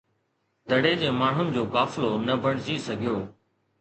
دڙي 0.71 0.93
جي 1.01 1.09
ماڻهن 1.19 1.53
جو 1.57 1.65
قافلو 1.75 2.09
نه 2.27 2.41
بڻجي 2.47 2.79
سگهيو. 2.87 3.19